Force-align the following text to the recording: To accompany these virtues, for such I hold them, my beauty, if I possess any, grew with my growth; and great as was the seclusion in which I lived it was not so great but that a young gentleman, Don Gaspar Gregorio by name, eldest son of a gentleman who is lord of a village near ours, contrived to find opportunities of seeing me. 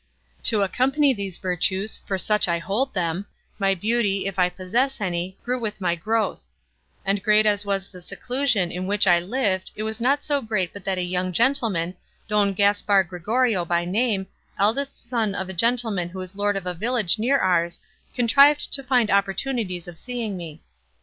To 0.45 0.63
accompany 0.63 1.13
these 1.13 1.37
virtues, 1.37 2.01
for 2.07 2.17
such 2.17 2.47
I 2.47 2.57
hold 2.57 2.95
them, 2.95 3.27
my 3.59 3.75
beauty, 3.75 4.25
if 4.25 4.39
I 4.39 4.49
possess 4.49 4.99
any, 4.99 5.37
grew 5.43 5.59
with 5.59 5.79
my 5.79 5.93
growth; 5.93 6.47
and 7.05 7.21
great 7.21 7.45
as 7.45 7.67
was 7.67 7.87
the 7.87 8.01
seclusion 8.01 8.71
in 8.71 8.87
which 8.87 9.05
I 9.05 9.19
lived 9.19 9.69
it 9.75 9.83
was 9.83 10.01
not 10.01 10.23
so 10.23 10.41
great 10.41 10.73
but 10.73 10.83
that 10.85 10.97
a 10.97 11.03
young 11.03 11.31
gentleman, 11.31 11.93
Don 12.27 12.55
Gaspar 12.55 13.03
Gregorio 13.03 13.63
by 13.63 13.85
name, 13.85 14.25
eldest 14.57 15.07
son 15.07 15.35
of 15.35 15.49
a 15.49 15.53
gentleman 15.53 16.09
who 16.09 16.21
is 16.21 16.35
lord 16.35 16.55
of 16.57 16.65
a 16.65 16.73
village 16.73 17.19
near 17.19 17.37
ours, 17.37 17.79
contrived 18.15 18.73
to 18.73 18.81
find 18.81 19.11
opportunities 19.11 19.87
of 19.87 19.99
seeing 19.99 20.35
me. 20.35 20.63